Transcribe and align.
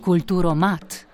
Kulturo 0.00 0.54
mat. 0.54 1.06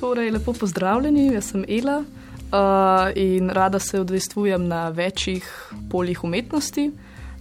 Torej, 0.00 0.30
lepo 0.30 0.52
pozdravljeni, 0.52 1.32
jaz 1.34 1.50
sem 1.50 1.64
Ela 1.68 2.04
uh, 2.54 3.10
in 3.14 3.50
rada 3.50 3.78
se 3.78 4.00
udejstvujem 4.00 4.68
na 4.68 4.88
večjih 4.88 5.72
poljih 5.90 6.24
umetnosti. 6.24 6.90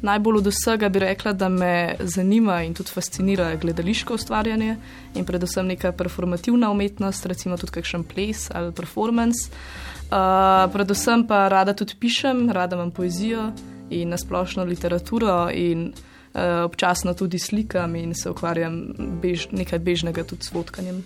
Najbolj 0.02 0.38
od 0.38 0.48
vsega 0.48 0.90
bi 0.90 1.00
rekla, 1.00 1.34
da 1.34 1.50
me 1.50 1.96
zanima 2.00 2.64
in 2.64 2.74
tudi 2.74 2.90
fascinira 2.92 3.56
gledališko 3.56 4.14
ustvarjanje 4.14 4.76
in 5.16 5.26
predvsem 5.26 5.68
neka 5.68 5.92
performativna 5.92 6.72
umetnost, 6.72 7.26
recimo 7.26 7.58
tudi 7.58 7.72
kakšen 7.72 8.04
ples 8.04 8.50
ali 8.52 8.74
performance. 8.74 9.48
Uh, 9.48 10.72
predvsem 10.74 11.28
pa 11.28 11.48
rada 11.48 11.74
tudi 11.74 11.96
pišem, 12.00 12.50
rada 12.50 12.76
imam 12.76 12.92
poezijo 12.92 13.52
in 13.90 14.10
nasplošno 14.10 14.64
literaturo 14.64 15.50
in 15.54 15.94
uh, 15.94 16.42
občasno 16.66 17.14
tudi 17.14 17.40
slikam 17.40 17.96
in 17.96 18.14
se 18.16 18.30
ukvarjam 18.30 18.84
bež, 19.22 19.48
nekaj 19.52 19.80
bežnega 19.80 20.24
tudi 20.24 20.44
s 20.44 20.52
fotkanjem. 20.52 21.04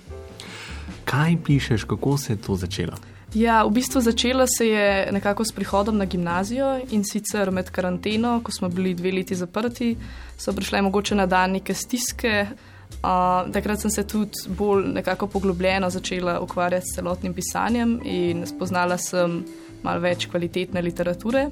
Kaj 1.05 1.37
pišeš, 1.45 1.83
kako 1.83 2.17
se 2.17 2.33
je 2.33 2.37
to 2.37 2.55
začelo? 2.55 2.97
Ja, 3.35 3.65
v 3.65 3.71
bistvu 3.75 4.01
začela 4.01 4.47
se 4.47 4.67
je 4.67 5.11
nekako 5.11 5.45
s 5.45 5.51
prihodom 5.51 5.97
na 5.97 6.05
gimnazijo 6.05 6.79
in 6.91 7.03
sicer 7.03 7.51
med 7.51 7.69
karanteno, 7.71 8.39
ko 8.43 8.51
smo 8.51 8.69
bili 8.69 8.93
dve 8.93 9.11
leti 9.11 9.35
zaprti, 9.35 9.97
so 10.37 10.53
prišle 10.53 10.81
mogoče 10.81 11.15
na 11.15 11.25
dan 11.25 11.51
neke 11.51 11.73
stiske. 11.73 12.47
Uh, 12.87 13.51
takrat 13.51 13.81
sem 13.83 13.91
se 13.91 14.07
tudi 14.07 14.47
bolj 14.47 14.85
nekako 14.93 15.27
poglobljeno 15.27 15.89
začela 15.89 16.39
ukvarjati 16.39 16.85
s 16.87 16.95
celotnim 16.95 17.33
pisanjem 17.33 17.99
in 18.03 18.45
spoznala 18.47 18.97
sem 18.97 19.43
malo 19.83 19.99
več 19.99 20.25
kvalitetne 20.31 20.81
literature. 20.81 21.49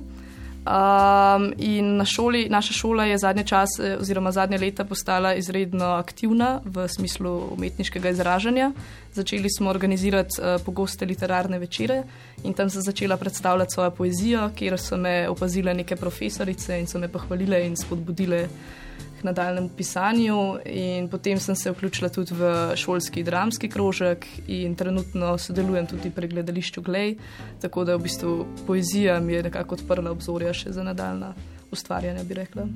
Um, 0.66 1.54
in 1.58 1.98
na 1.98 2.06
šoli, 2.06 2.48
naša 2.50 2.74
šola 2.74 3.06
je 3.06 3.18
zadnje 3.18 3.44
čase, 3.44 3.98
oziroma 4.00 4.32
zadnje 4.32 4.58
leta, 4.58 4.86
postala 4.86 5.36
izredno 5.38 5.86
aktivna 5.86 6.62
v 6.66 6.88
smislu 6.88 7.54
umetniškega 7.54 8.10
izražanja. 8.10 8.72
Začeli 9.14 9.50
smo 9.58 9.70
organizirati 9.70 10.42
uh, 10.42 10.62
pogoste 10.66 11.06
literarne 11.06 11.60
večere 11.60 12.04
in 12.44 12.54
tam 12.54 12.70
sem 12.70 12.82
začela 12.82 13.18
predstavljati 13.18 13.74
svojo 13.74 13.92
poezijo, 13.92 14.50
kjer 14.56 14.80
so 14.80 14.98
me 14.98 15.30
opazile 15.30 15.74
neke 15.74 15.96
profesorice 15.96 16.80
in 16.80 16.88
so 16.88 17.00
me 17.00 17.08
pohvalile 17.08 17.62
in 17.68 17.78
spodbudile 17.78 18.48
k 19.26 19.32
nadaljnemu 19.32 19.70
pisanju. 19.78 20.58
In 20.66 21.10
potem 21.10 21.40
sem 21.40 21.56
se 21.56 21.72
vključila 21.72 22.10
tudi 22.10 22.34
v 22.34 22.76
šolski 22.76 23.24
dramski 23.24 23.70
krožek 23.70 24.26
in 24.48 24.76
trenutno 24.76 25.38
sodelujem 25.38 25.88
tudi 25.88 26.12
pri 26.12 26.28
gledališču 26.28 26.82
Glej, 26.82 27.18
tako 27.62 27.84
da 27.84 27.96
v 27.96 28.06
bistvu 28.06 28.46
poezija 28.68 29.20
mi 29.20 29.34
je 29.34 29.44
nekako 29.44 29.76
odprla 29.76 30.12
obzorja 30.12 30.54
še 30.54 30.72
za 30.72 30.84
nadaljna. 30.84 31.34
Ustvarjanje, 31.72 32.24
bi 32.24 32.34
rekla. 32.38 32.68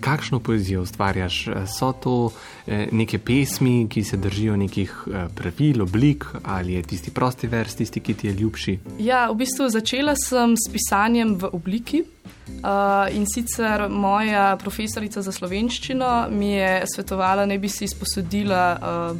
Kakšno 0.00 0.38
poezijo 0.40 0.82
ustvarjaš? 0.82 1.48
So 1.66 1.90
to 1.92 2.30
eh, 2.66 2.86
neke 2.92 3.18
pesmi, 3.18 3.88
ki 3.90 4.04
se 4.04 4.16
držijo 4.16 4.56
nekih 4.56 4.94
eh, 5.06 5.26
pravil, 5.34 5.82
oblik, 5.82 6.24
ali 6.42 6.78
je 6.78 6.82
tisti 6.82 7.10
prosti 7.10 7.50
vers, 7.50 7.74
tisti, 7.74 8.00
ki 8.00 8.14
ti 8.14 8.26
je 8.30 8.32
ljubši? 8.32 8.78
Ja, 8.98 9.26
v 9.30 9.42
bistvu 9.42 9.68
začela 9.68 10.14
sem 10.16 10.54
s 10.56 10.70
pisanjem 10.72 11.34
v 11.42 11.50
obliki. 11.52 12.04
Uh, 12.44 13.16
in 13.16 13.24
sicer 13.26 13.88
moja 13.88 14.56
profesorica 14.60 15.22
za 15.22 15.32
slovenščino 15.32 16.26
mi 16.30 16.52
je 16.52 16.82
svetovala, 16.94 17.46
da 17.46 17.56
bi 17.58 17.68
si 17.68 17.84
izposodila 17.84 18.64
uh, 18.76 19.16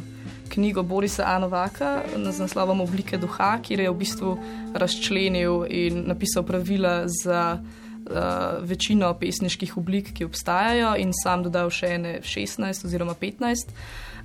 knjigo 0.49 0.83
Borisa 0.83 1.25
Anovaka 1.27 2.03
z 2.13 2.39
naslovom 2.39 2.81
Oblike 2.81 3.17
duha, 3.17 3.57
kjer 3.61 3.79
je 3.79 3.89
v 3.89 3.97
bistvu 3.97 4.35
razčlenil 4.73 5.65
in 5.69 6.03
napisal 6.07 6.45
pravila 6.45 7.07
za 7.09 7.57
uh, 7.57 8.61
večino 8.61 9.13
pesniških 9.19 9.77
oblik, 9.77 10.13
ki 10.13 10.29
obstajajo, 10.29 10.95
in 11.01 11.13
sam 11.23 11.43
dodal 11.43 11.73
še 11.73 11.95
ene 11.97 12.15
16 12.21 12.85
oziroma 12.85 13.17
15. 13.17 13.73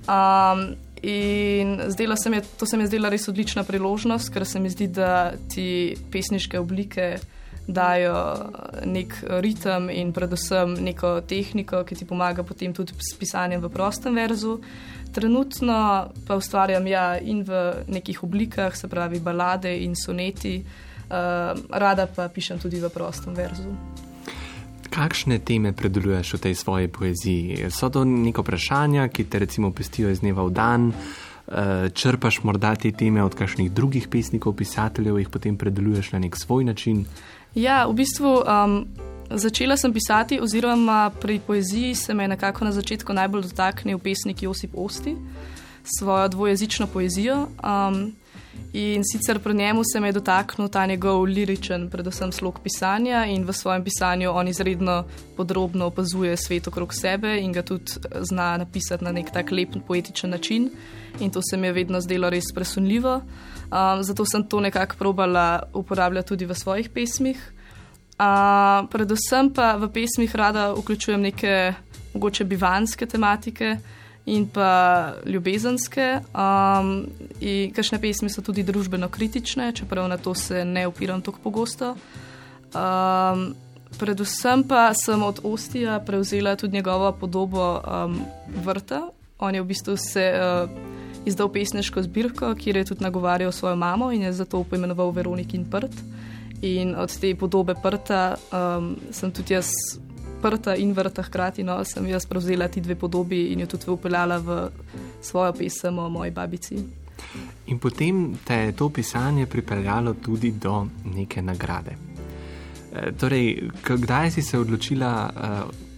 Um, 0.05 0.75
in 1.01 1.77
se 1.89 2.05
je, 2.05 2.41
to 2.57 2.65
se 2.65 2.77
mi 2.77 2.83
je 2.83 2.93
zdela 2.93 3.09
res 3.09 3.27
odlična 3.27 3.63
priložnost, 3.63 4.29
ker 4.33 4.45
se 4.45 4.59
mi 4.59 4.69
zdi, 4.69 4.87
da 4.87 5.33
ti 5.49 5.97
pesniške 6.11 6.59
oblike 6.59 7.15
dajo 7.67 8.15
nek 8.85 9.23
ritem 9.39 9.89
in 9.89 10.13
predvsem 10.13 10.73
neko 10.73 11.21
tehniko, 11.27 11.83
ki 11.83 11.95
ti 11.95 12.05
pomaga 12.05 12.43
potem 12.43 12.73
tudi 12.73 12.93
s 12.97 13.15
pisanjem 13.19 13.61
v 13.61 13.69
prostem 13.69 14.15
verzu. 14.15 14.59
Trenutno 15.11 16.07
pa 16.27 16.35
ustvarjam 16.35 16.87
ja 16.87 17.19
in 17.19 17.43
v 17.43 17.83
nekih 17.87 18.23
oblikah, 18.23 18.75
se 18.75 18.87
pravi 18.87 19.19
balade 19.19 19.73
in 19.83 19.95
soneti, 19.95 20.63
uh, 20.63 21.51
rada 21.69 22.07
pa 22.07 22.29
pišem 22.29 22.59
tudi 22.59 22.79
v 22.79 22.89
prostem 22.89 23.35
verzu. 23.35 23.75
Kakšne 24.91 25.39
teme 25.39 25.71
predeluješ 25.71 26.35
v 26.35 26.39
tej 26.39 26.55
svoji 26.55 26.87
poeziji? 26.91 27.71
So 27.71 27.87
to 27.87 28.03
neko 28.03 28.43
vprašanja, 28.43 29.07
ki 29.07 29.23
te 29.23 29.39
recimo 29.39 29.71
pestijo 29.71 30.11
iz 30.11 30.19
dneva 30.19 30.43
v 30.43 30.51
dan? 30.51 30.91
Črpaš 31.91 32.43
morda 32.43 32.75
te 32.75 32.91
teme 32.91 33.23
od 33.23 33.35
kakšnih 33.35 33.71
drugih 33.71 34.07
pesnikov, 34.07 34.55
pisateljev, 34.55 35.19
jih 35.19 35.29
potem 35.31 35.57
predeluješ 35.57 36.11
na 36.11 36.19
nek 36.19 36.35
svoj 36.35 36.63
način? 36.63 37.05
Ja, 37.55 37.83
v 37.87 37.93
bistvu 37.93 38.43
um, 38.47 38.87
začela 39.29 39.77
sem 39.77 39.91
pisati, 39.93 40.39
oziroma 40.39 41.11
pri 41.21 41.39
poeziji 41.39 41.95
se 41.95 42.13
me 42.13 42.23
je 42.23 42.27
nekako 42.27 42.65
na 42.65 42.71
začetku 42.71 43.13
najbolj 43.13 43.41
dotaknil 43.41 43.99
pesnik 43.99 44.43
Josip 44.43 44.71
Osti 44.75 45.15
s 45.83 45.99
svojo 45.99 46.27
dvojezično 46.27 46.87
poezijo. 46.87 47.47
Um, 47.63 48.15
in 48.73 49.03
sicer 49.03 49.39
pri 49.39 49.53
njemu 49.53 49.81
se 49.93 49.99
me 49.99 50.07
je 50.07 50.11
dotaknil 50.11 50.69
ta 50.69 50.85
njegov 50.85 51.23
liričen, 51.23 51.89
predvsem 51.89 52.31
slog 52.31 52.59
pisanja 52.63 53.25
in 53.25 53.43
v 53.43 53.53
svojem 53.53 53.83
pisanju 53.83 54.31
on 54.31 54.47
izredno 54.47 55.05
podrobno 55.37 55.85
opazuje 55.85 56.37
svet 56.37 56.67
okrog 56.67 56.93
sebe 56.93 57.37
in 57.39 57.51
ga 57.51 57.61
tudi 57.61 57.91
zna 58.31 58.57
napisati 58.57 59.03
na 59.03 59.11
nek 59.11 59.31
tak 59.31 59.51
lep 59.51 59.69
poetičen 59.87 60.29
način. 60.29 60.69
In 61.19 61.31
to 61.31 61.41
se 61.49 61.57
mi 61.57 61.67
je 61.67 61.73
vedno 61.73 62.01
zdelo 62.01 62.29
res 62.29 62.53
presunljivo. 62.55 63.15
Um, 63.15 64.03
zato 64.03 64.25
sem 64.25 64.43
to 64.43 64.59
nekako 64.59 64.95
probala 64.99 65.63
uporabljati 65.73 66.27
tudi 66.27 66.45
v 66.45 66.55
svojih 66.55 66.89
pesmih. 66.89 67.53
Uh, 68.19 68.87
predvsem 68.91 69.53
pa 69.53 69.75
v 69.75 69.89
pesmih 69.93 70.35
rada 70.35 70.73
vključujem 70.73 71.21
neke 71.21 71.73
mogoče 72.13 72.43
bivanske 72.43 73.05
tematike 73.05 73.77
in 74.25 74.47
pa 74.49 75.13
ljubezenske. 75.25 76.19
Um, 76.33 77.07
in 77.39 77.73
kakšne 77.73 78.01
pesmi 78.01 78.29
so 78.29 78.41
tudi 78.41 78.63
družbeno 78.63 79.09
kritične, 79.09 79.71
čeprav 79.73 80.07
na 80.09 80.17
to 80.17 80.33
se 80.33 80.65
ne 80.65 80.87
opiram 80.87 81.21
tako 81.21 81.39
pogosto. 81.43 81.95
Um, 82.71 83.55
predvsem 83.99 84.63
pa 84.63 84.93
sem 84.93 85.23
od 85.23 85.39
Ostija 85.43 85.99
prevzela 85.99 86.55
tudi 86.55 86.73
njegovo 86.73 87.11
podobo 87.11 87.81
um, 87.81 88.21
vrta. 88.63 89.09
On 89.39 89.55
je 89.55 89.61
v 89.61 89.65
bistvu 89.65 89.97
se. 89.97 90.33
Uh, 90.33 91.01
izdal 91.25 91.51
pesniško 91.53 92.01
zbirko, 92.03 92.55
kjer 92.55 92.77
je 92.77 92.85
tudi 92.85 93.03
nagovarjal 93.03 93.51
svojo 93.51 93.75
mamo 93.75 94.11
in 94.11 94.21
je 94.21 94.33
zato 94.33 94.63
poimenoval 94.63 95.11
Veronikin 95.11 95.65
prt. 95.69 95.91
In 96.61 96.95
od 96.95 97.19
te 97.19 97.35
podobe 97.35 97.75
prta 97.83 98.35
um, 98.51 98.95
sem 99.11 99.31
tudi 99.31 99.53
jaz 99.53 99.69
prta 100.41 100.75
in 100.75 100.93
vrta 100.93 101.23
hkrati, 101.23 101.63
no, 101.63 101.83
sem 101.85 102.07
jaz 102.07 102.25
prevzela 102.25 102.67
ti 102.67 102.81
dve 102.81 102.95
podobi 102.95 103.51
in 103.53 103.59
jo 103.59 103.67
tudi 103.67 103.89
upeljala 103.89 104.37
v 104.37 104.57
svojo 105.21 105.53
pesem 105.53 105.99
o 105.99 106.09
moji 106.09 106.31
babici. 106.31 106.77
In 107.67 107.79
potem 107.79 108.37
te 108.43 108.55
je 108.55 108.71
to 108.75 108.89
pisanje 108.89 109.45
pripeljalo 109.45 110.13
tudi 110.13 110.51
do 110.51 110.87
neke 111.15 111.41
nagrade. 111.41 111.95
E, 112.91 113.11
torej, 113.11 113.69
kdaj 113.83 114.31
si 114.31 114.41
se 114.41 114.59
odločila 114.59 115.29
uh, 115.29 115.91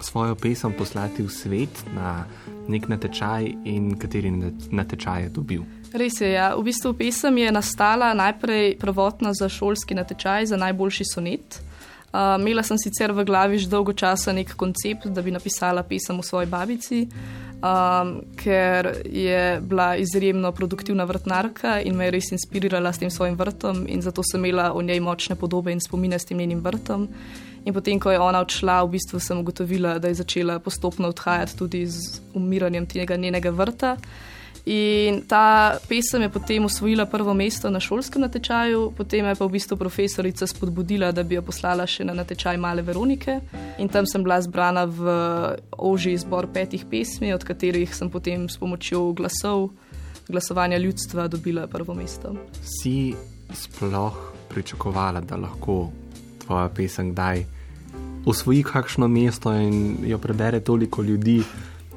svojo 0.00 0.34
pesem 0.34 0.72
poslati 0.72 1.22
v 1.22 1.30
svet 1.30 1.84
na 1.94 2.26
nek 2.68 2.88
natečaj 2.88 3.46
in 3.64 3.94
kateri 3.98 4.30
natečaj 4.70 5.22
je 5.22 5.28
dobil. 5.28 5.62
Res 5.96 6.20
je, 6.20 6.32
ja. 6.34 6.52
v 6.56 6.66
bistvu 6.66 6.92
pesem 6.98 7.38
je 7.38 7.52
nastala 7.52 8.12
najprej 8.14 8.76
prvotno 8.78 9.32
za 9.34 9.48
šolski 9.48 9.94
natečaj 9.94 10.46
za 10.46 10.56
najboljši 10.56 11.04
sonet. 11.14 11.62
Uh, 12.16 12.40
imela 12.40 12.62
sem 12.62 12.78
sicer 12.80 13.12
v 13.12 13.26
glavi 13.28 13.58
že 13.60 13.68
dolgo 13.68 13.92
časa 13.92 14.32
nek 14.32 14.54
koncept, 14.56 15.04
da 15.12 15.20
bi 15.20 15.34
napisala 15.34 15.82
pesem 15.84 16.16
o 16.16 16.24
svoji 16.24 16.46
babici, 16.48 17.08
um, 17.60 18.22
ker 18.40 19.02
je 19.04 19.60
bila 19.60 19.96
izjemno 20.00 20.52
produktivna 20.52 21.04
vrtnarka 21.04 21.80
in 21.84 21.96
me 21.96 22.08
je 22.08 22.14
res 22.16 22.32
inspirirala 22.32 22.92
s 22.92 23.04
tem 23.04 23.10
svojim 23.12 23.36
vrtom, 23.36 23.84
in 23.88 24.00
zato 24.00 24.24
sem 24.24 24.40
imela 24.40 24.72
o 24.72 24.80
njej 24.80 25.00
močne 25.00 25.36
podobe 25.36 25.72
in 25.72 25.80
spomine 25.80 26.18
s 26.18 26.24
tem 26.24 26.38
njenim 26.38 26.64
vrtom. 26.64 27.08
In 27.66 27.74
potem, 27.74 28.00
ko 28.00 28.14
je 28.14 28.22
ona 28.22 28.40
odšla, 28.40 28.78
v 28.86 28.94
bistvu 28.94 29.20
sem 29.20 29.36
ugotovila, 29.42 29.98
da 29.98 30.08
je 30.08 30.22
začela 30.22 30.56
postopno 30.58 31.08
odhajati 31.12 31.58
tudi 31.58 31.84
z 31.86 32.22
umiranjem 32.32 32.86
tega 32.86 33.16
njenega 33.16 33.50
vrta. 33.50 33.96
In 34.66 35.22
ta 35.28 35.78
pesem 35.88 36.22
je 36.22 36.28
potem 36.28 36.64
osvojila 36.64 37.06
prvo 37.06 37.34
mesto 37.34 37.70
na 37.70 37.78
šolskem 37.80 38.22
natečaju, 38.26 38.90
potem 38.96 39.26
je 39.26 39.34
pa 39.38 39.46
v 39.46 39.54
bistvu 39.54 39.76
profesorica 39.78 40.46
spodbudila, 40.46 41.12
da 41.12 41.22
bi 41.22 41.38
jo 41.38 41.42
poslala 41.46 41.86
še 41.86 42.02
na 42.04 42.16
natečaj 42.18 42.58
Male 42.58 42.82
Veronike. 42.82 43.38
In 43.78 43.86
tam 43.88 44.10
sem 44.10 44.26
bila 44.26 44.40
zbrana 44.42 44.82
v 44.90 45.06
oži 45.70 46.16
izbor 46.18 46.50
petih 46.50 46.82
pesmi, 46.90 47.30
od 47.30 47.46
katerih 47.46 47.94
sem 47.94 48.10
potem 48.10 48.48
s 48.50 48.58
pomočjo 48.58 49.12
glasov, 49.14 49.70
glasovanja 50.26 50.82
ljudstva 50.82 51.28
dobila 51.30 51.68
prvo 51.70 51.94
mesto. 51.94 52.34
Si 52.58 53.14
sploh 53.54 54.18
pričakovala, 54.50 55.22
da 55.22 55.38
lahko 55.38 55.92
tvoja 56.42 56.66
pesem 56.74 57.14
kdaj 57.14 57.44
osvoji 58.26 58.66
kakšno 58.66 59.06
mesto 59.06 59.54
in 59.54 60.02
jo 60.10 60.18
prebere 60.18 60.58
toliko 60.60 61.06
ljudi? 61.06 61.38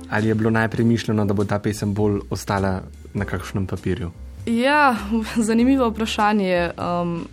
Ali 0.10 0.28
je 0.28 0.36
bilo 0.36 0.50
najprej 0.50 0.86
mišljeno, 0.86 1.26
da 1.26 1.34
bo 1.34 1.46
ta 1.46 1.60
pesem 1.60 1.94
bolj 1.94 2.20
ostala 2.30 2.82
na 3.14 3.26
kakšnem 3.26 3.68
papirju? 3.68 4.12
Ja, 4.46 4.96
zanimivo 5.50 5.90
vprašanje. 5.90 6.72
Um, 6.78 7.28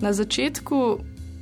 na 0.00 0.12
začetku 0.12 0.98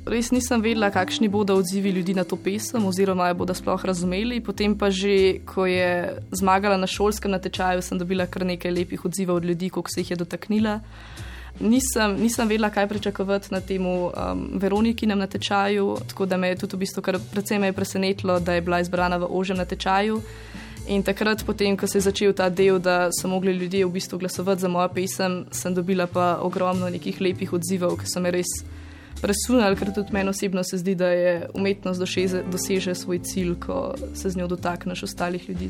res 0.09 0.31
nisem 0.33 0.61
vedela, 0.61 0.89
kakšni 0.93 1.29
bodo 1.29 1.55
odzivi 1.59 1.91
ljudi 1.93 2.13
na 2.17 2.23
to 2.23 2.35
pesem, 2.35 2.85
oziroma 2.85 3.29
jo 3.29 3.39
bodo 3.43 3.53
sploh 3.53 3.85
razumeli. 3.85 4.41
Potem 4.41 4.75
pa 4.77 4.89
že, 4.89 5.41
ko 5.45 5.65
je 5.69 6.17
zmagala 6.31 6.77
na 6.77 6.87
šolskem 6.87 7.31
natečaju, 7.31 7.81
sem 7.85 7.99
dobila 7.99 8.25
kar 8.25 8.45
nekaj 8.45 8.73
lepih 8.73 9.05
odzivov 9.05 9.41
od 9.41 9.45
ljudi, 9.45 9.69
koliko 9.69 9.89
se 9.89 10.01
jih 10.01 10.11
je 10.11 10.17
dotaknila. 10.17 10.79
Nisem, 11.59 12.15
nisem 12.21 12.47
vedela, 12.47 12.69
kaj 12.69 12.87
pričakovati 12.87 13.51
na 13.51 13.59
tem 13.61 13.85
um, 13.85 14.11
Veronikinem 14.53 15.19
natečaju, 15.19 15.97
tako 16.07 16.25
da 16.25 16.37
me 16.37 16.47
je 16.47 16.55
tudi 16.55 16.75
v 16.75 16.79
bistvu 16.79 17.01
kar 17.03 17.19
precej 17.31 17.73
presenetilo, 17.73 18.39
da 18.39 18.53
je 18.53 18.61
bila 18.61 18.79
izbrana 18.79 19.17
v 19.17 19.27
ožem 19.29 19.57
natečaju. 19.57 20.21
In 20.87 21.03
takrat, 21.03 21.43
potem, 21.45 21.77
ko 21.77 21.87
se 21.87 21.97
je 21.97 22.01
začel 22.01 22.33
ta 22.33 22.49
del, 22.49 22.79
da 22.79 23.09
so 23.11 23.27
mogli 23.27 23.51
ljudje 23.51 23.85
v 23.85 23.91
bistvu 23.91 24.17
glasovati 24.19 24.61
za 24.61 24.67
mojo 24.67 24.89
pesem, 24.89 25.45
sem 25.51 25.73
dobila 25.75 26.07
pa 26.07 26.39
ogromno 26.41 26.89
nekih 26.89 27.21
lepih 27.21 27.53
odzivov, 27.53 27.99
ki 27.99 28.07
so 28.09 28.23
me 28.23 28.31
res 28.31 28.49
presunali, 29.21 29.75
ker 29.75 29.93
tudi 29.93 30.15
meni 30.15 30.29
osebno 30.29 30.63
se 30.63 30.77
zdi, 30.77 30.95
da 30.95 31.11
je 31.11 31.49
umetnost 31.53 31.99
doseže, 31.99 32.43
doseže 32.51 32.95
svoj 32.95 33.19
cilj, 33.19 33.55
ko 33.67 33.93
se 34.15 34.29
z 34.29 34.37
njo 34.37 34.47
dotakneš 34.47 35.03
ostalih 35.03 35.49
ljudi. 35.49 35.69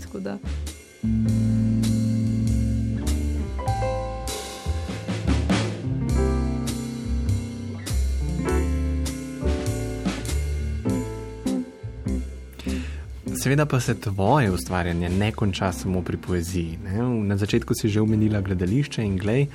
Seveda 13.39 13.65
pa 13.65 13.79
se 13.79 13.99
tvoje 13.99 14.51
ustvarjanje 14.51 15.09
ne 15.09 15.31
konča 15.31 15.71
samo 15.71 16.01
pri 16.01 16.17
poeziji. 16.17 16.77
Ne? 16.83 17.03
Na 17.23 17.37
začetku 17.37 17.73
si 17.73 17.87
že 17.89 18.01
omenila 18.01 18.41
gledališče 18.41 19.03
in 19.03 19.15
glej, 19.17 19.45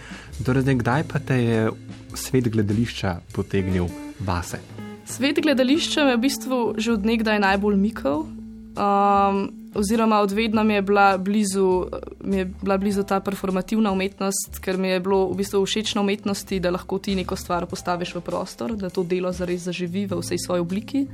torej 0.40 0.64
kdaj 0.80 1.04
pa 1.04 1.20
te 1.20 1.36
je 1.36 1.68
svet 2.14 2.48
gledališča 2.48 3.18
potegnil 3.34 3.90
vase? 4.20 4.62
Svet 5.04 5.42
gledališča 5.42 6.04
me 6.04 6.14
je 6.14 6.16
v 6.16 6.20
bistvu 6.20 6.60
že 6.78 6.96
od 6.96 7.04
nekdaj 7.04 7.38
najbolj 7.44 7.76
mikal. 7.76 8.24
Um, 8.24 9.52
oziroma, 9.74 10.20
od 10.24 10.32
vedno 10.32 10.64
mi 10.64 10.74
je, 10.74 10.82
bila 10.82 11.18
blizu, 11.18 11.84
mi 12.24 12.36
je 12.36 12.44
bila 12.44 12.78
blizu 12.78 13.02
ta 13.04 13.20
performativna 13.20 13.92
umetnost, 13.92 14.58
ker 14.64 14.78
mi 14.78 14.88
je 14.88 15.00
bilo 15.00 15.28
v 15.28 15.36
bistvu 15.44 15.60
všeč 15.60 15.94
na 15.94 16.00
umetnosti, 16.00 16.60
da 16.60 16.72
lahko 16.72 16.98
ti 16.98 17.14
neko 17.14 17.36
stvar 17.36 17.66
postaviš 17.66 18.14
v 18.14 18.20
prostor, 18.24 18.76
da 18.80 18.88
to 18.88 19.04
delo 19.04 19.32
zares 19.32 19.68
zaživi 19.68 20.06
v 20.06 20.24
vsej 20.24 20.40
svoji 20.40 20.60
obliki. 20.60 21.06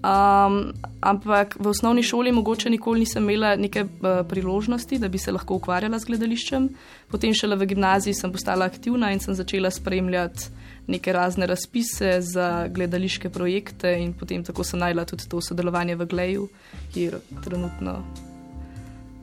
Um, 0.00 0.72
ampak 1.00 1.56
v 1.60 1.66
osnovni 1.68 2.02
šoli 2.02 2.32
mogoče 2.32 2.70
nikoli 2.70 3.00
nisem 3.04 3.22
imela 3.22 3.56
neke 3.56 3.82
uh, 3.84 4.22
priložnosti, 4.28 4.98
da 4.98 5.08
bi 5.08 5.18
se 5.18 5.32
lahko 5.32 5.58
ukvarjala 5.60 5.98
z 5.98 6.08
gledališčem. 6.08 6.68
Potem 7.12 7.34
šele 7.34 7.56
v 7.56 7.66
gimnaziji 7.74 8.14
sem 8.16 8.32
postala 8.32 8.64
aktivna 8.64 9.12
in 9.12 9.20
sem 9.20 9.34
začela 9.34 9.70
spremljati 9.70 10.48
neke 10.86 11.12
razne 11.12 11.46
razpise 11.46 12.20
za 12.20 12.68
gledališke 12.68 13.28
projekte 13.30 13.92
in 14.00 14.12
potem 14.12 14.44
tako 14.44 14.64
sem 14.64 14.80
najla 14.80 15.04
tudi 15.04 15.28
to 15.28 15.40
sodelovanje 15.40 15.96
v 15.96 16.06
Gleju, 16.06 16.48
kjer 16.94 17.18
trenutno 17.44 18.00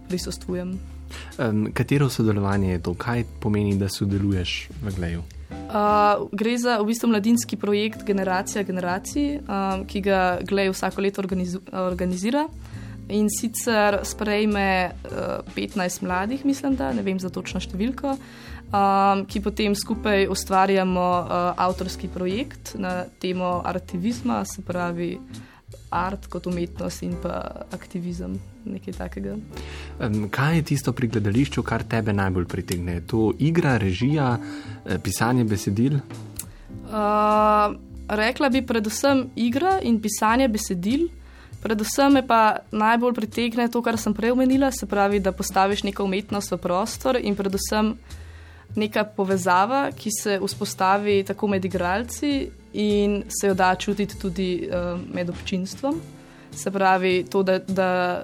prisostvujem. 0.07 0.77
Um, 1.39 1.71
katero 1.73 2.09
sodelovanje 2.09 2.71
je 2.71 2.83
to? 2.83 2.94
Kaj 2.94 3.23
pomeni, 3.39 3.73
da 3.77 3.89
sodeluješ 3.89 4.69
v 4.83 4.95
Gleju? 4.95 5.23
Uh, 5.49 6.27
gre 6.31 6.57
za 6.57 6.77
v 6.79 6.88
bistvu 6.91 7.07
mladinski 7.11 7.57
projekt 7.59 8.03
Generacija 8.07 8.63
generacij, 8.63 9.39
um, 9.39 9.85
ki 9.88 10.01
ga 10.01 10.39
Glej 10.44 10.71
vsako 10.71 11.01
leto 11.01 11.21
organiz 11.21 11.57
organizira. 11.71 12.47
In 13.09 13.29
sicer 13.31 13.99
sprejme 14.03 14.91
uh, 14.91 15.44
15 15.55 16.03
mladih, 16.03 16.45
mislim, 16.45 16.75
da 16.75 16.91
ne 16.94 17.03
vem 17.03 17.19
za 17.19 17.29
točno 17.31 17.61
številko, 17.63 18.17
um, 18.17 19.23
ki 19.27 19.39
potem 19.44 19.75
skupaj 19.75 20.27
ustvarjamo 20.27 21.07
uh, 21.19 21.35
avtorski 21.55 22.11
projekt 22.11 22.75
na 22.75 23.05
temo 23.19 23.61
artivizma, 23.63 24.44
se 24.45 24.63
pravi 24.67 25.15
art 25.89 26.27
kot 26.27 26.47
umetnost 26.47 27.03
in 27.03 27.15
pa 27.21 27.65
aktivizem, 27.71 28.37
nekaj 28.65 28.93
takega. 28.97 29.35
Kaj 30.31 30.55
je 30.55 30.63
tisto 30.73 30.93
pri 30.93 31.07
gledališču, 31.07 31.63
kar 31.63 31.83
tebe 31.83 32.13
najbolj 32.13 32.45
pritegne? 32.45 32.99
Je 32.99 33.05
to 33.07 33.31
igra, 33.39 33.77
režija, 33.77 34.37
eh, 34.37 34.97
pisanje 35.03 35.43
besedil? 35.43 35.99
Uh, 36.87 37.75
rekla 38.07 38.49
bi 38.49 38.65
predvsem 38.65 39.29
igra 39.35 39.79
in 39.81 40.01
pisanje 40.01 40.47
besedil. 40.47 41.07
Predvsem 41.63 42.13
me 42.13 42.27
pa 42.27 42.59
najbolj 42.71 43.13
pritegne 43.13 43.67
to, 43.71 43.81
kar 43.81 43.97
sem 43.97 44.13
prej 44.13 44.31
omenila, 44.31 44.71
se 44.71 44.85
pravi, 44.85 45.19
da 45.19 45.31
postaviš 45.31 45.83
neko 45.83 46.03
umetnost 46.03 46.51
v 46.51 46.57
prostor 46.61 47.17
in 47.17 47.35
predvsem 47.35 47.95
neka 48.75 49.03
povezava, 49.15 49.89
ki 49.91 50.11
se 50.11 50.39
vzpostavi 50.43 51.23
tako 51.27 51.47
med 51.47 51.65
igralci 51.65 52.49
in 52.77 53.24
se 53.41 53.47
jo 53.47 53.53
da 53.53 53.75
čutiti 53.75 54.19
tudi 54.19 54.69
uh, 54.69 55.00
med 55.13 55.29
občinstvom. 55.29 56.01
Se 56.51 56.71
pravi, 56.71 57.25
to, 57.29 57.44
da, 57.44 57.59
da 57.59 58.24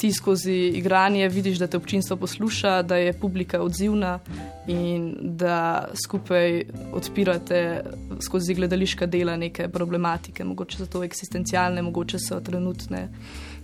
ti 0.00 0.12
skozi 0.12 0.52
igranje 0.52 1.28
vidiš, 1.28 1.58
da 1.58 1.66
te 1.66 1.76
občinstvo 1.76 2.16
posluša, 2.16 2.82
da 2.82 2.96
je 2.96 3.12
publika 3.12 3.60
odzivna 3.62 4.18
in 4.66 5.14
da 5.20 5.88
skupaj 6.04 6.62
odpirate 6.92 7.82
skozi 8.20 8.54
gledališka 8.54 9.06
dela 9.06 9.36
neke 9.36 9.68
problematike, 9.68 10.44
mogoče 10.44 10.78
so 10.78 10.86
to 10.86 11.04
eksistencialne, 11.04 11.82
mogoče 11.82 12.18
so 12.18 12.40
trenutne. 12.40 13.08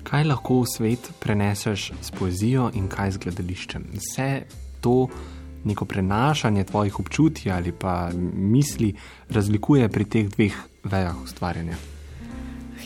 Kaj 0.04 0.28
lahko 0.28 0.60
v 0.60 0.68
svet 0.76 1.08
preneseš 1.20 1.92
s 2.02 2.12
poezijo 2.12 2.68
in 2.74 2.88
kaj 2.88 3.16
z 3.16 3.24
gledališčem? 3.24 3.88
Vse 3.96 4.30
to 4.84 5.08
neko 5.66 5.84
prenašanje 5.84 6.64
tvojih 6.64 7.00
občutij 7.00 7.52
ali 7.52 7.72
pa 7.72 8.10
misli 8.34 8.94
razlikuje 9.28 9.88
pri 9.88 10.04
teh 10.04 10.28
dveh 10.28 10.56
vejah 10.84 11.22
ustvarjanja? 11.24 11.76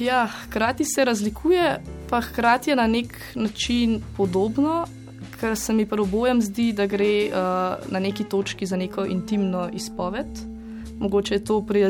Ja, 0.01 0.27
hkrati 0.27 0.85
se 0.85 1.05
razlikuje, 1.05 1.83
pa 2.11 2.21
hkrati 2.21 2.71
je 2.71 2.77
na 2.77 2.87
nek 2.87 3.21
način 3.35 4.01
podobno, 4.17 4.87
ker 5.41 5.57
se 5.57 5.73
mi 5.73 5.87
pri 5.87 6.01
obojem 6.01 6.41
zdi, 6.43 6.73
da 6.73 6.87
gre 6.87 7.29
uh, 7.29 7.35
na 7.93 8.01
neki 8.01 8.25
točki 8.25 8.67
za 8.67 8.77
neko 8.77 9.05
intimno 9.05 9.69
izpoved. 9.73 10.27
Mogoče 10.99 11.35
je 11.35 11.45
to 11.45 11.63
pri, 11.67 11.85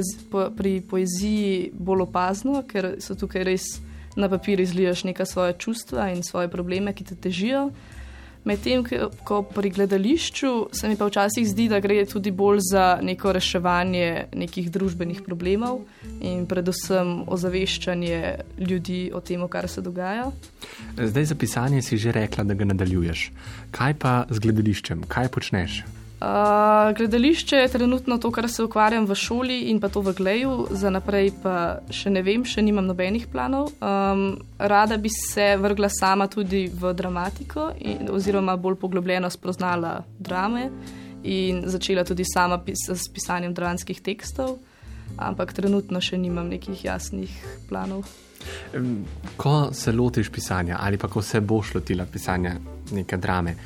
pri 0.57 0.81
poeziji 0.81 1.71
bolj 1.75 2.03
opazno, 2.03 2.63
ker 2.67 2.95
so 2.99 3.15
tukaj 3.15 3.45
res 3.45 3.63
na 4.17 4.29
papir 4.29 4.61
izliješ 4.61 5.05
neka 5.05 5.27
svoje 5.27 5.53
čustva 5.59 6.11
in 6.11 6.23
svoje 6.23 6.49
probleme, 6.49 6.93
ki 6.93 7.05
te 7.05 7.15
težijo. 7.15 7.71
Medtem 8.45 8.85
ko 9.25 9.43
pri 9.43 9.71
gledališču 9.71 10.69
se 10.73 10.89
mi 10.89 10.97
pa 10.97 11.07
včasih 11.07 11.49
zdi, 11.49 11.69
da 11.69 11.81
gre 11.81 12.05
tudi 12.09 12.31
bolj 12.31 12.63
za 12.71 12.99
neko 13.03 13.33
reševanje 13.37 14.27
nekih 14.33 14.71
družbenih 14.73 15.21
problemov 15.27 15.83
in 16.21 16.47
predvsem 16.49 17.29
ozaveščanje 17.29 18.21
ljudi 18.59 19.11
o 19.15 19.21
tem, 19.21 19.45
kar 19.49 19.69
se 19.69 19.85
dogaja. 19.85 20.31
Zdaj 20.97 21.25
za 21.25 21.35
pisanje 21.35 21.83
si 21.83 22.01
že 22.01 22.13
rekla, 22.17 22.45
da 22.45 22.55
ga 22.55 22.65
nadaljuješ. 22.73 23.31
Kaj 23.77 23.95
pa 24.01 24.25
z 24.31 24.39
gledališčem, 24.41 25.05
kaj 25.09 25.29
počneš? 25.29 25.83
Uh, 26.21 26.97
gledališče 26.97 27.57
je 27.57 27.69
trenutno 27.69 28.19
to, 28.19 28.31
kar 28.31 28.49
se 28.49 28.63
ukvarjam 28.63 29.07
v 29.09 29.15
šoli 29.15 29.61
in 29.73 29.79
pa 29.81 29.89
to 29.89 30.03
v 30.05 30.13
Gleju, 30.13 30.67
za 30.71 30.91
naprej 30.93 31.31
pa 31.43 31.81
še 31.89 32.13
ne 32.13 32.21
vem, 32.21 32.45
še 32.45 32.61
nimam 32.61 32.85
nobenih 32.85 33.25
planov. 33.33 33.71
Um, 33.81 34.37
rada 34.59 34.99
bi 35.01 35.09
se 35.09 35.57
vrgla 35.57 35.89
sama 35.89 36.29
tudi 36.29 36.67
v 36.69 36.93
dramatiko, 36.93 37.71
in, 37.81 38.13
oziroma 38.13 38.59
bolj 38.61 38.77
poglobljeno 38.83 39.33
spoznala 39.33 40.03
drame 40.19 40.69
in 41.25 41.65
začela 41.65 42.05
tudi 42.05 42.29
sama 42.29 42.61
pis 42.61 42.85
s 42.93 43.09
pisanjem 43.09 43.57
dramskih 43.57 44.05
tekstov, 44.05 44.59
ampak 45.17 45.57
trenutno 45.57 46.05
še 46.05 46.21
nimam 46.21 46.53
nekih 46.53 46.85
jasnih 46.85 47.33
planov. 47.69 48.05
Ko 49.41 49.71
se 49.73 49.93
lotiš 49.93 50.29
pisanja 50.29 50.77
ali 50.81 51.01
pa 51.01 51.09
ko 51.09 51.23
se 51.23 51.41
boš 51.41 51.75
lotila 51.75 52.05
pisanja 52.05 52.59
neke 52.93 53.17
drame 53.17 53.57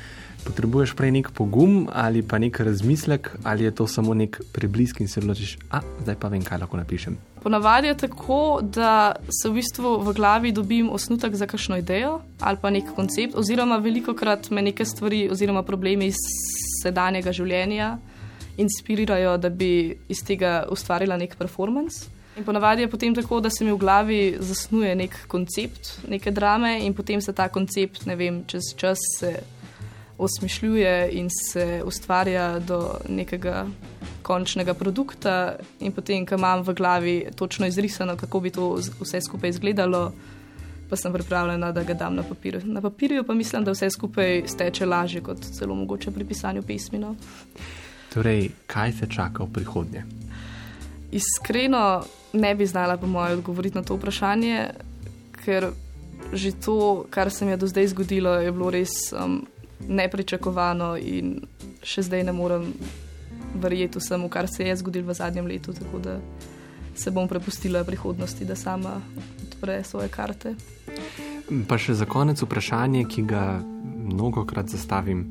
Potrebuješ 0.45 0.93
prej 0.93 1.11
nek 1.11 1.31
pogum 1.33 1.87
ali 1.91 2.21
pa 2.21 2.37
nek 2.37 2.59
razmislek, 2.59 3.31
ali 3.43 3.63
je 3.63 3.71
to 3.75 3.87
samo 3.87 4.13
nek 4.13 4.41
preblisk 4.53 5.01
in 5.01 5.07
se 5.07 5.19
odločiš, 5.19 5.57
a 5.71 5.81
zdaj 6.03 6.15
pa 6.21 6.29
vem, 6.29 6.43
kaj 6.45 6.61
lahko 6.61 6.77
napišem. 6.77 7.17
Ponavadi 7.43 7.87
je 7.87 7.97
tako, 7.97 8.61
da 8.61 9.15
se 9.29 9.49
v 9.49 9.59
bistvu 9.59 9.99
v 10.01 10.13
glavi 10.13 10.51
dobim 10.51 10.89
osnutek 10.89 11.35
za 11.35 11.45
kakšno 11.45 11.77
idejo 11.77 12.19
ali 12.39 12.57
pa 12.61 12.69
nek 12.69 12.93
koncept, 12.95 13.35
oziroma 13.35 13.77
veliko 13.77 14.13
krat 14.13 14.49
me 14.49 14.61
neke 14.61 14.85
stvari 14.85 15.29
oziroma 15.31 15.63
problemi 15.63 16.13
iz 16.13 16.21
sedanjega 16.83 17.33
življenja 17.33 17.97
inspirirajo, 18.57 19.37
da 19.37 19.49
bi 19.49 19.97
iz 20.07 20.23
tega 20.25 20.63
ustvarila 20.71 21.17
nek 21.17 21.35
performance. 21.37 22.07
In 22.37 22.43
ponavadi 22.43 22.81
je 22.81 22.89
potem 22.91 23.15
tako, 23.15 23.39
da 23.39 23.49
se 23.49 23.63
mi 23.63 23.71
v 23.71 23.77
glavi 23.79 24.35
zasnuje 24.39 24.95
nek 24.95 25.15
koncept, 25.27 26.07
neke 26.07 26.31
drame, 26.31 26.79
in 26.83 26.93
potem 26.93 27.21
se 27.21 27.33
ta 27.33 27.47
koncept, 27.49 28.05
ne 28.05 28.15
vem, 28.15 28.41
čez 28.47 28.73
čas 28.75 28.99
se 29.19 29.31
osmišljuje 30.17 31.09
in 31.11 31.29
se 31.29 31.83
ustvarja 31.85 32.59
do 32.59 32.97
nekega 33.09 33.65
končnega 34.21 34.73
produkta. 34.73 35.55
In 35.79 35.91
potem, 35.91 36.25
ko 36.25 36.35
imam 36.35 36.63
v 36.63 36.73
glavi 36.73 37.15
točno 37.35 37.67
izrisano, 37.67 38.17
kako 38.17 38.39
bi 38.39 38.49
to 38.49 38.69
vse 39.01 39.21
skupaj 39.21 39.49
izgledalo, 39.49 40.11
pa 40.89 40.95
sem 40.95 41.13
pripravljena, 41.13 41.71
da 41.71 41.83
ga 41.83 41.93
dam 41.93 42.15
na 42.15 42.23
papir. 42.23 42.61
Na 42.65 42.81
papirju 42.81 43.23
pa 43.23 43.33
mislim, 43.33 43.63
da 43.63 43.71
vse 43.71 43.89
skupaj 43.89 44.43
steče 44.47 44.85
lažje 44.85 45.21
kot 45.21 45.41
celo 45.57 45.75
mogoče 45.75 46.11
pri 46.11 46.25
pisanju 46.25 46.63
pismino. 46.63 47.15
Torej, 48.13 48.49
kaj 48.67 48.91
se 48.91 49.07
čaka 49.11 49.43
v 49.43 49.53
prihodnje? 49.53 50.05
Iskreno 51.11 52.03
ne 52.33 52.55
bi 52.55 52.65
znala, 52.65 52.97
po 52.97 53.07
mojem, 53.07 53.39
odgovoriti 53.39 53.77
na 53.77 53.83
to 53.83 53.95
vprašanje, 53.95 54.69
ker 55.45 55.71
že 56.33 56.51
to, 56.51 57.05
kar 57.09 57.29
se 57.31 57.45
mi 57.45 57.51
je 57.51 57.57
do 57.57 57.67
zdaj 57.67 57.87
zgodilo, 57.87 58.33
je 58.33 58.51
bilo 58.51 58.69
res 58.73 59.13
um, 59.13 59.45
nepričakovano 59.87 60.95
in 60.97 61.39
še 61.83 62.05
zdaj 62.07 62.23
ne 62.23 62.33
morem 62.33 62.73
verjeti 63.55 63.99
vsemu, 63.99 64.29
kar 64.29 64.47
se 64.47 64.67
je 64.67 64.75
zgodilo 64.75 65.11
v 65.11 65.13
zadnjem 65.13 65.47
letu. 65.47 65.73
Tako 65.73 65.99
da 65.99 66.19
se 66.95 67.11
bom 67.11 67.27
prepustila 67.27 67.83
prihodnosti, 67.83 68.45
da 68.45 68.55
sama 68.55 69.01
odpre 69.47 69.83
svoje 69.83 70.09
karte. 70.09 70.55
Pa 71.67 71.77
še 71.77 71.93
za 71.93 72.05
konec 72.05 72.41
vprašanje, 72.41 73.05
ki 73.05 73.25
ga 73.27 73.61
mnogo 73.83 74.45
krat 74.45 74.71
zastavim 74.71 75.25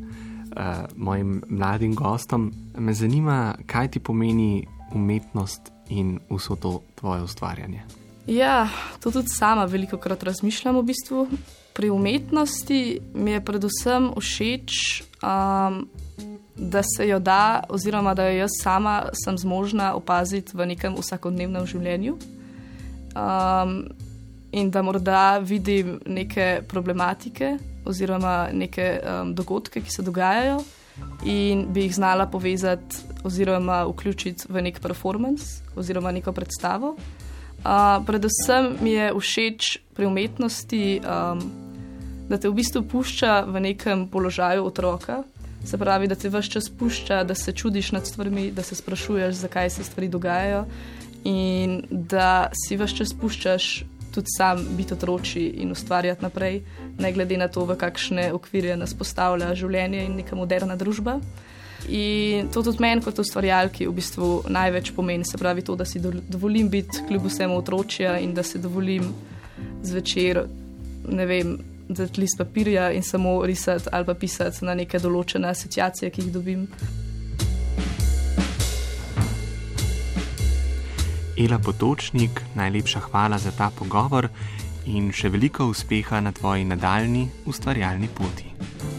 uh, 0.55 0.87
mojim 0.97 1.43
mladim 1.49 1.95
gostom. 1.95 2.53
Me 2.79 2.95
zanima, 2.95 3.55
kaj 3.67 3.97
ti 3.97 4.01
pomeni 4.01 4.67
umetnost 4.95 5.73
in 5.91 6.19
vso 6.31 6.57
to 6.57 6.81
tvoje 6.95 7.23
ustvarjanje? 7.23 7.83
Ja, 8.27 8.69
to 9.03 9.11
tudi 9.11 9.29
sama 9.29 9.65
veliko 9.65 9.99
krat 10.01 10.23
razmišljam 10.23 10.79
v 10.79 10.83
bistvu. 10.83 11.27
Pri 11.75 11.91
umetnosti 11.91 13.01
mi 13.15 13.35
je 13.35 13.41
predvsem 13.45 14.13
všeč, 14.15 15.03
um, 15.23 15.89
da 16.57 16.83
se 16.87 17.09
jo 17.09 17.19
da, 17.19 17.65
oziroma 17.69 18.15
da 18.15 18.29
jo 18.29 18.39
jaz 18.45 18.51
sama 18.63 19.11
sem 19.25 19.39
zmožna 19.39 19.95
opaziti 19.95 20.55
v 20.55 20.69
nekem 20.71 20.95
vsakodnevnem 20.95 21.67
življenju. 21.67 22.15
Um, 23.15 23.89
in 24.55 24.71
da 24.71 24.83
morda 24.83 25.39
vidim 25.43 25.99
neke 26.07 26.63
problematike 26.69 27.57
oziroma 27.85 28.49
neke 28.53 29.01
um, 29.03 29.35
dogodke, 29.35 29.83
ki 29.83 29.91
se 29.91 30.03
dogajajo, 30.03 30.63
in 31.27 31.67
bi 31.75 31.89
jih 31.89 31.95
znala 31.95 32.27
povezati 32.31 33.03
oziroma 33.25 33.83
vključiti 33.91 34.47
v 34.49 34.63
nek 34.63 34.81
performance 34.81 35.63
oziroma 35.77 36.13
neko 36.13 36.33
predstavo. 36.33 36.95
Uh, 37.65 37.99
predvsem 38.07 38.77
mi 38.81 38.95
je 38.95 39.11
všeč 39.19 39.79
pri 39.95 40.07
umetnosti, 40.07 41.01
um, 41.01 41.43
da 42.29 42.39
te 42.39 42.49
v 42.49 42.55
bistvu 42.55 42.83
pušča 42.83 43.45
v 43.49 43.61
nekem 43.61 44.09
položaju 44.09 44.67
otroka. 44.67 45.23
Se 45.65 45.79
pravi, 45.79 46.09
da 46.09 46.15
te 46.15 46.29
vse 46.29 46.51
čas 46.51 46.69
pušča, 46.69 47.25
da 47.25 47.35
se 47.35 47.53
čudiš 47.53 47.93
nad 47.93 48.07
stvarmi, 48.07 48.51
da 48.53 48.63
se 48.63 48.75
sprašuješ, 48.75 49.35
zakaj 49.35 49.71
se 49.71 49.85
stvari 49.85 50.09
dogajajo, 50.09 50.65
in 51.25 51.83
da 51.91 52.51
si 52.53 52.77
vse 52.77 52.97
čas 52.97 53.15
puščaš 53.21 53.85
tudi 54.15 54.31
sam 54.37 54.61
biti 54.77 54.95
otroci 54.95 55.41
in 55.41 55.73
ustvarjati 55.73 56.23
naprej, 56.23 56.63
ne 56.99 57.13
glede 57.13 57.37
na 57.37 57.49
to, 57.49 57.65
v 57.67 57.77
kakšne 57.77 58.29
okvirje 58.33 58.77
nas 58.77 58.95
postavlja 58.95 59.55
življenje 59.59 60.05
in 60.05 60.15
neka 60.21 60.39
moderna 60.39 60.77
družba. 60.79 61.19
In 61.91 62.49
to 62.55 62.63
tudi 62.63 62.81
meni, 62.81 63.03
kot 63.05 63.19
ustvarjalki, 63.19 63.89
v 63.89 63.97
bistvu 63.99 64.29
največ 64.49 64.95
pomeni. 64.97 65.27
Se 65.29 65.39
pravi, 65.41 65.65
to, 65.67 65.77
da 65.77 65.85
si 65.85 66.01
dovolim 66.01 66.71
biti 66.73 67.03
kljub 67.09 67.27
vsemu 67.27 67.59
otročja 67.59 68.17
in 68.23 68.33
da 68.35 68.43
si 68.47 68.63
dovolim 68.63 69.11
zvečer, 69.83 70.45
ne 71.11 71.27
vem, 71.29 71.59
dati 71.89 72.21
list 72.21 72.39
papirja 72.39 72.91
in 72.93 73.03
samo 73.03 73.43
risati 73.47 73.89
ali 73.93 74.05
pa 74.05 74.15
pisati 74.15 74.65
na 74.65 74.75
neke 74.75 74.99
določene 74.99 75.49
asociacije, 75.49 76.11
ki 76.11 76.23
jih 76.23 76.33
dobim. 76.33 76.69
Ela 81.37 81.59
Potočnik, 81.59 82.43
najlepša 82.55 83.01
hvala 83.11 83.39
za 83.39 83.51
ta 83.51 83.71
pogovor 83.75 84.29
in 84.87 85.11
še 85.13 85.33
veliko 85.35 85.67
uspeha 85.67 86.21
na 86.21 86.33
tvoji 86.33 86.65
nadaljni 86.65 87.29
ustvarjalni 87.51 88.09
poti. 88.09 88.94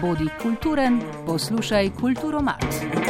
Bodi 0.00 0.28
kulturen, 0.42 1.02
poslušaj 1.26 1.90
kulturo 2.00 2.40
mat. 2.40 3.09